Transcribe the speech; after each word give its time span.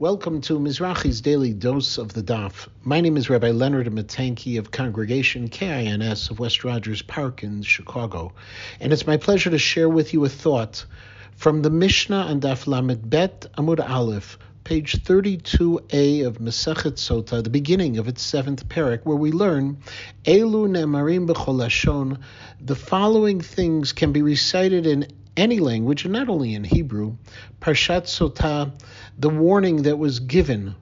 Welcome 0.00 0.40
to 0.40 0.58
Mizrachi's 0.58 1.20
daily 1.20 1.52
dose 1.52 1.98
of 1.98 2.14
the 2.14 2.22
Daf. 2.22 2.68
My 2.82 3.02
name 3.02 3.18
is 3.18 3.28
Rabbi 3.28 3.50
Leonard 3.50 3.86
Matanky 3.88 4.58
of 4.58 4.70
Congregation 4.70 5.48
KINS 5.48 6.30
of 6.30 6.38
West 6.38 6.64
Rogers 6.64 7.02
Park 7.02 7.42
in 7.42 7.60
Chicago, 7.60 8.32
and 8.80 8.94
it's 8.94 9.06
my 9.06 9.18
pleasure 9.18 9.50
to 9.50 9.58
share 9.58 9.90
with 9.90 10.14
you 10.14 10.24
a 10.24 10.30
thought 10.30 10.86
from 11.36 11.60
the 11.60 11.68
Mishnah 11.68 12.16
on 12.16 12.40
Daf 12.40 12.66
Lamed 12.66 13.10
Bet 13.10 13.44
Amud 13.58 13.86
Aleph, 13.86 14.38
page 14.64 15.04
32a 15.04 16.26
of 16.26 16.38
Masechet 16.38 16.96
Sotah, 16.96 17.44
the 17.44 17.50
beginning 17.50 17.98
of 17.98 18.08
its 18.08 18.22
seventh 18.22 18.70
perek, 18.70 19.00
where 19.04 19.18
we 19.18 19.32
learn 19.32 19.82
Elu 20.24 20.66
Nemarim 20.66 21.28
B'Cholashon. 21.28 22.18
The 22.58 22.74
following 22.74 23.42
things 23.42 23.92
can 23.92 24.12
be 24.12 24.22
recited 24.22 24.86
in 24.86 25.08
any 25.40 25.58
language, 25.58 26.04
and 26.04 26.12
not 26.12 26.28
only 26.28 26.54
in 26.54 26.64
Hebrew, 26.64 27.16
Parshat 27.60 28.04
Sotah, 28.04 28.72
the 29.18 29.30
warning 29.30 29.82
that 29.82 29.98
was 29.98 30.20
given 30.20 30.74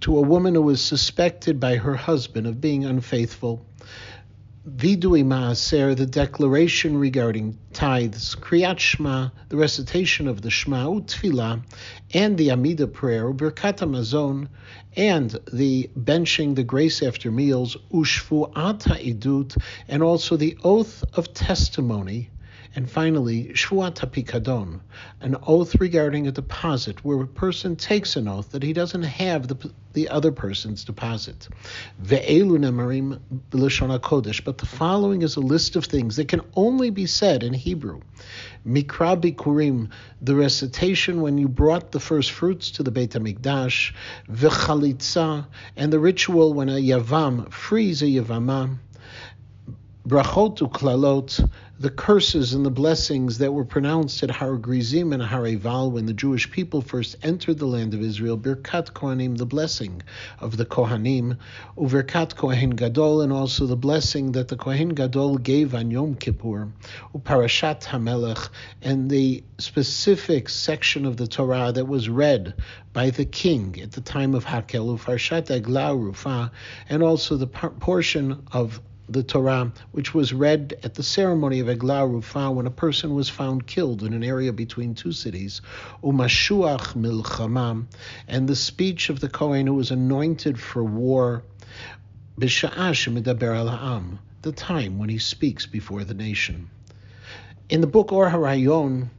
to 0.00 0.18
a 0.18 0.22
woman 0.22 0.54
who 0.54 0.62
was 0.62 0.80
suspected 0.80 1.60
by 1.60 1.76
her 1.76 1.94
husband 1.94 2.46
of 2.48 2.60
being 2.60 2.84
unfaithful. 2.84 3.64
Vidui 4.68 5.24
Maaser, 5.24 5.96
the 5.96 6.06
declaration 6.06 6.96
regarding 6.96 7.58
tithes, 7.72 8.36
Kriyat 8.36 8.78
Shema, 8.78 9.30
the 9.48 9.56
recitation 9.56 10.28
of 10.28 10.42
the 10.42 10.50
Shema, 10.50 10.86
Utfila, 10.86 11.62
and 12.12 12.38
the 12.38 12.50
Amida 12.50 12.86
prayer, 12.86 13.32
Birkat 13.32 13.78
Hamazon, 13.78 14.48
and 14.96 15.30
the 15.52 15.90
benching 15.98 16.54
the 16.54 16.62
grace 16.64 17.02
after 17.02 17.30
meals, 17.30 17.76
Ushfuat 17.92 18.82
Idut, 18.82 19.56
and 19.88 20.02
also 20.02 20.36
the 20.36 20.56
oath 20.62 21.04
of 21.14 21.32
testimony 21.34 22.30
and 22.74 22.90
finally, 22.90 23.48
Shvuat 23.48 23.96
HaPikadon, 23.96 24.80
an 25.20 25.36
oath 25.46 25.74
regarding 25.74 26.26
a 26.26 26.32
deposit 26.32 27.04
where 27.04 27.20
a 27.20 27.26
person 27.26 27.76
takes 27.76 28.16
an 28.16 28.26
oath 28.26 28.52
that 28.52 28.62
he 28.62 28.72
doesn't 28.72 29.02
have 29.02 29.48
the, 29.48 29.70
the 29.92 30.08
other 30.08 30.32
person's 30.32 30.84
deposit. 30.84 31.48
Ve'elu 32.02 32.58
nemarim 32.58 33.20
b'lashon 33.50 33.98
HaKodesh, 33.98 34.42
but 34.44 34.56
the 34.56 34.66
following 34.66 35.20
is 35.20 35.36
a 35.36 35.40
list 35.40 35.76
of 35.76 35.84
things 35.84 36.16
that 36.16 36.28
can 36.28 36.40
only 36.54 36.88
be 36.88 37.04
said 37.06 37.42
in 37.42 37.52
Hebrew. 37.52 38.00
Mikra 38.66 39.20
Bikurim, 39.20 39.90
the 40.22 40.34
recitation 40.34 41.20
when 41.20 41.36
you 41.36 41.48
brought 41.48 41.92
the 41.92 42.00
first 42.00 42.30
fruits 42.30 42.70
to 42.72 42.82
the 42.82 42.90
Beit 42.90 43.10
HaMikdash, 43.10 43.92
V'chalitza, 44.30 45.46
and 45.76 45.92
the 45.92 45.98
ritual 45.98 46.54
when 46.54 46.70
a 46.70 46.80
Yavam 46.80 47.52
frees 47.52 48.00
a 48.00 48.06
Yavama, 48.06 48.78
Brachot 50.06 50.58
uklalot, 50.58 51.48
the 51.78 51.88
curses 51.88 52.54
and 52.54 52.66
the 52.66 52.70
blessings 52.72 53.38
that 53.38 53.52
were 53.52 53.64
pronounced 53.64 54.24
at 54.24 54.30
Har 54.32 54.56
Grizim 54.56 55.12
and 55.12 55.22
Har 55.22 55.46
Eval 55.46 55.92
when 55.92 56.06
the 56.06 56.12
Jewish 56.12 56.50
people 56.50 56.80
first 56.80 57.16
entered 57.22 57.60
the 57.60 57.66
land 57.66 57.94
of 57.94 58.02
Israel, 58.02 58.36
Birkat 58.36 58.92
Kohanim, 58.94 59.38
the 59.38 59.46
blessing 59.46 60.02
of 60.40 60.56
the 60.56 60.64
Kohanim, 60.64 61.38
Uverkat 61.78 62.34
Kohen 62.34 62.70
Gadol, 62.70 63.20
and 63.20 63.32
also 63.32 63.64
the 63.64 63.76
blessing 63.76 64.32
that 64.32 64.48
the 64.48 64.56
Kohen 64.56 64.88
Gadol 64.88 65.38
gave 65.38 65.72
on 65.72 65.92
Yom 65.92 66.16
Kippur, 66.16 66.72
Uparashat 67.14 67.84
Hamelech, 67.84 68.48
and 68.82 69.08
the 69.08 69.44
specific 69.58 70.48
section 70.48 71.06
of 71.06 71.16
the 71.16 71.28
Torah 71.28 71.70
that 71.70 71.86
was 71.86 72.08
read 72.08 72.54
by 72.92 73.10
the 73.10 73.24
king 73.24 73.80
at 73.80 73.92
the 73.92 74.00
time 74.00 74.34
of 74.34 74.44
Hakhel, 74.44 74.98
Ufarshat 74.98 75.48
Eglah 75.48 75.94
Arufa, 75.94 76.50
and 76.88 77.04
also 77.04 77.36
the 77.36 77.46
portion 77.46 78.42
of 78.50 78.80
the 79.12 79.22
Torah, 79.22 79.72
which 79.90 80.14
was 80.14 80.32
read 80.32 80.78
at 80.82 80.94
the 80.94 81.02
ceremony 81.02 81.60
of 81.60 81.68
Eglah 81.68 82.08
Arufa 82.08 82.54
when 82.54 82.66
a 82.66 82.70
person 82.70 83.14
was 83.14 83.28
found 83.28 83.66
killed 83.66 84.02
in 84.02 84.14
an 84.14 84.24
area 84.24 84.52
between 84.52 84.94
two 84.94 85.12
cities, 85.12 85.60
Umashuach 86.02 86.94
Milchama, 86.94 87.84
and 88.26 88.48
the 88.48 88.56
speech 88.56 89.10
of 89.10 89.20
the 89.20 89.28
Kohen 89.28 89.66
who 89.66 89.74
was 89.74 89.90
anointed 89.90 90.58
for 90.58 90.82
war, 90.82 91.42
B'sha'ash 92.38 93.12
Medaber 93.12 93.54
al 93.54 94.18
the 94.40 94.52
time 94.52 94.98
when 94.98 95.08
he 95.08 95.18
speaks 95.18 95.66
before 95.66 96.04
the 96.04 96.14
nation. 96.14 96.70
In 97.68 97.80
the 97.80 97.86
book 97.86 98.12
Or 98.12 98.30
HaRayon, 98.30 99.10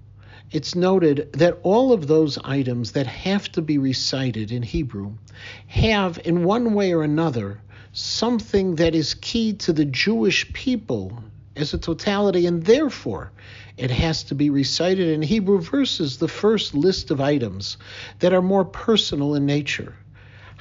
it's 0.54 0.76
noted 0.76 1.34
that 1.34 1.58
all 1.64 1.92
of 1.92 2.08
those 2.08 2.38
items 2.44 2.92
that 2.92 3.08
have 3.08 3.52
to 3.54 3.62
be 3.62 3.80
recited 3.80 4.52
in 4.52 4.62
Hebrew 4.62 5.14
have, 5.68 6.20
in 6.24 6.44
one 6.44 6.76
way 6.76 6.94
or 6.94 7.02
another, 7.02 7.60
something 7.92 8.76
that 8.76 8.94
is 8.94 9.16
key 9.16 9.54
to 9.54 9.74
the 9.74 9.86
Jewish 9.86 10.54
people 10.54 11.24
as 11.56 11.74
a 11.74 11.80
totality, 11.80 12.46
and 12.46 12.64
therefore 12.64 13.32
it 13.78 13.90
has 13.90 14.24
to 14.26 14.36
be 14.36 14.52
recited 14.52 15.10
in 15.10 15.24
Hebrew 15.24 15.60
verses, 15.60 16.18
the 16.18 16.28
first 16.28 16.76
list 16.76 17.10
of 17.10 17.20
items 17.20 17.78
that 18.20 18.34
are 18.34 18.42
more 18.42 18.66
personal 18.66 19.34
in 19.34 19.48
nature. 19.48 19.96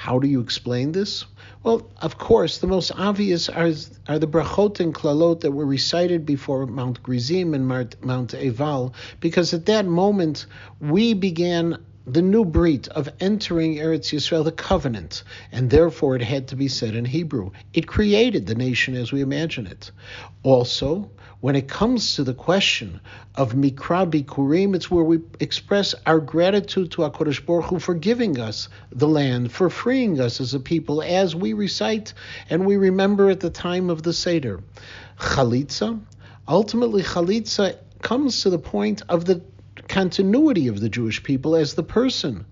How 0.02 0.18
do 0.18 0.26
you 0.26 0.40
explain 0.40 0.90
this? 0.90 1.24
Well, 1.62 1.88
of 2.00 2.18
course, 2.18 2.58
the 2.58 2.66
most 2.66 2.90
obvious 2.96 3.48
are, 3.48 3.70
are 4.08 4.18
the 4.18 4.26
brachot 4.26 4.80
and 4.80 4.92
klalot 4.92 5.42
that 5.42 5.52
were 5.52 5.64
recited 5.64 6.26
before 6.26 6.66
Mount 6.66 7.00
Grizim 7.04 7.54
and 7.54 7.68
Mount 8.02 8.34
Eval, 8.34 8.94
because 9.20 9.54
at 9.54 9.66
that 9.66 9.86
moment 9.86 10.46
we 10.80 11.14
began 11.14 11.78
the 12.06 12.22
new 12.22 12.44
brit 12.44 12.88
of 12.88 13.08
entering 13.20 13.76
Eretz 13.76 14.12
Yisrael, 14.12 14.44
the 14.44 14.52
covenant, 14.52 15.22
and 15.52 15.70
therefore 15.70 16.16
it 16.16 16.22
had 16.22 16.48
to 16.48 16.56
be 16.56 16.68
said 16.68 16.94
in 16.94 17.04
Hebrew. 17.04 17.50
It 17.72 17.86
created 17.86 18.46
the 18.46 18.54
nation 18.54 18.96
as 18.96 19.12
we 19.12 19.20
imagine 19.20 19.66
it. 19.66 19.90
Also, 20.42 21.10
when 21.40 21.56
it 21.56 21.68
comes 21.68 22.16
to 22.16 22.24
the 22.24 22.34
question 22.34 23.00
of 23.34 23.52
Mikra 23.52 24.10
Bikurim, 24.10 24.74
it's 24.74 24.90
where 24.90 25.04
we 25.04 25.20
express 25.40 25.94
our 26.06 26.18
gratitude 26.18 26.90
to 26.92 27.02
HaKadosh 27.02 27.44
Baruch 27.46 27.66
Hu 27.66 27.78
for 27.78 27.94
giving 27.94 28.38
us 28.38 28.68
the 28.90 29.08
land, 29.08 29.52
for 29.52 29.70
freeing 29.70 30.20
us 30.20 30.40
as 30.40 30.54
a 30.54 30.60
people, 30.60 31.02
as 31.02 31.34
we 31.34 31.52
recite 31.52 32.14
and 32.50 32.66
we 32.66 32.76
remember 32.76 33.30
at 33.30 33.40
the 33.40 33.50
time 33.50 33.90
of 33.90 34.02
the 34.02 34.12
Seder. 34.12 34.60
Chalitza, 35.18 36.00
ultimately 36.48 37.02
Chalitza 37.02 37.76
comes 38.02 38.42
to 38.42 38.50
the 38.50 38.58
point 38.58 39.02
of 39.08 39.24
the 39.24 39.42
continuity 39.92 40.68
of 40.68 40.80
the 40.80 40.88
Jewish 40.88 41.22
people 41.22 41.54
as 41.54 41.74
the 41.74 41.82
person 41.82 42.46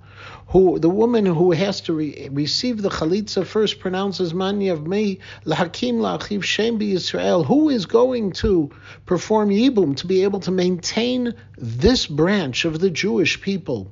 who 0.49 0.78
the 0.78 0.91
woman 0.91 1.25
who 1.25 1.53
has 1.53 1.81
to 1.81 1.95
re- 1.95 2.28
receive 2.31 2.83
the 2.83 2.91
chalitza 2.91 3.47
first 3.47 3.81
pronounces 3.81 4.34
mani 4.34 4.69
of 4.69 4.87
me 4.87 5.21
lahakim 5.47 5.95
lachiv 6.01 6.43
shem 6.43 6.83
Israel. 6.83 7.43
Who 7.43 7.71
is 7.71 7.87
going 7.87 8.33
to 8.45 8.71
perform 9.06 9.49
yibum 9.49 9.97
to 9.97 10.06
be 10.06 10.23
able 10.25 10.41
to 10.41 10.51
maintain 10.51 11.34
this 11.56 12.06
branch 12.06 12.67
of 12.67 12.78
the 12.78 12.91
Jewish 12.91 13.41
people? 13.41 13.91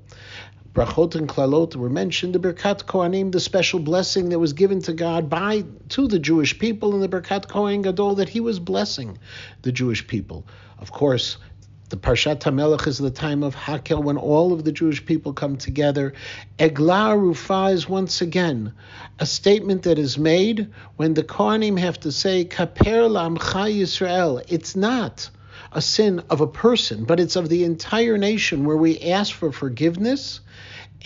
Brachot 0.75 1.15
and 1.15 1.27
klalot 1.27 1.75
were 1.75 1.89
mentioned. 1.89 2.35
The 2.35 2.39
Birkat 2.39 2.85
Kohanim, 2.85 3.33
the 3.33 3.41
special 3.41 3.81
blessing 3.81 4.29
that 4.29 4.39
was 4.39 4.53
given 4.53 4.83
to 4.83 4.93
God 4.93 5.31
by 5.31 5.65
to 5.89 6.07
the 6.07 6.19
Jewish 6.19 6.59
people, 6.59 6.93
and 6.93 7.03
the 7.03 7.09
Birkat 7.09 7.49
Kohen 7.49 7.81
Gadol 7.81 8.17
that 8.17 8.29
He 8.29 8.41
was 8.41 8.59
blessing 8.59 9.17
the 9.63 9.73
Jewish 9.73 10.07
people. 10.07 10.47
Of 10.79 10.93
course, 10.93 11.39
the 11.89 11.97
Parshat 11.97 12.41
Hamelech 12.41 12.87
is 12.87 12.99
the 12.99 13.11
time 13.11 13.43
of 13.43 13.55
Hakhel 13.55 14.03
when 14.03 14.19
all 14.19 14.53
of 14.53 14.65
the 14.65 14.73
Jewish 14.73 15.05
people 15.07 15.33
come 15.33 15.57
together. 15.57 16.13
Eglah 16.59 17.15
Arufa 17.15 17.73
is 17.73 17.89
once 17.89 18.21
again 18.21 18.75
a 19.19 19.25
statement 19.25 19.85
that 19.85 19.99
is 19.99 20.19
made 20.19 20.71
when 20.97 21.15
the 21.15 21.23
Kohanim 21.23 21.79
have 21.79 21.99
to 22.01 22.13
say 22.13 22.45
Kaper 22.45 23.09
Lamcha 23.09 23.73
Yisrael. 23.75 24.45
It's 24.49 24.77
not 24.77 25.31
a 25.73 25.81
sin 25.81 26.23
of 26.29 26.43
a 26.43 26.47
person, 26.47 27.05
but 27.05 27.21
it's 27.21 27.37
of 27.37 27.49
the 27.49 27.65
entire 27.65 28.19
nation 28.19 28.67
where 28.67 28.77
we 28.77 29.01
ask 29.01 29.35
for 29.35 29.51
forgiveness, 29.51 30.41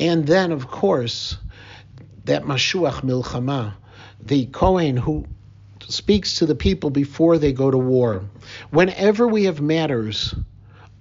and 0.01 0.27
then 0.27 0.51
of 0.51 0.67
course 0.67 1.37
that 2.25 2.43
Mashuach 2.43 3.03
Milchama, 3.03 3.75
the 4.21 4.47
Kohen 4.47 4.97
who 4.97 5.27
speaks 5.89 6.37
to 6.37 6.47
the 6.47 6.55
people 6.55 6.91
before 6.91 7.39
they 7.39 7.53
go 7.53 7.71
to 7.71 7.79
war. 7.79 8.25
Whenever 8.71 9.29
we 9.29 9.45
have 9.45 9.61
matters 9.61 10.35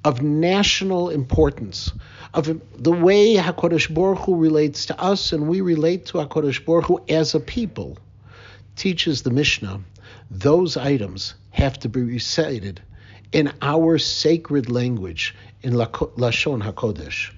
of 0.03 0.22
national 0.22 1.09
importance, 1.09 1.91
of 2.34 2.59
the 2.75 2.91
way 2.91 3.35
HaKadosh 3.35 3.94
Baruch 3.94 4.19
Hu 4.19 4.35
relates 4.35 4.85
to 4.88 5.00
us 5.00 5.31
and 5.31 5.47
we 5.47 5.61
relate 5.61 6.08
to 6.08 6.17
HaKadosh 6.17 6.66
Baruch 6.66 6.85
Hu 6.85 7.03
as 7.09 7.35
a 7.35 7.40
people, 7.40 7.97
teaches 8.75 9.22
the 9.22 9.31
Mishnah, 9.31 9.81
those 10.29 10.78
items 10.78 11.35
have 11.52 11.78
to 11.79 11.90
be 11.90 12.02
recited 12.02 12.81
in 13.31 13.53
our 13.61 13.97
sacred 13.97 14.70
language, 14.70 15.35
in 15.61 15.73
Lashon 15.73 16.64
HaKodesh. 16.64 17.31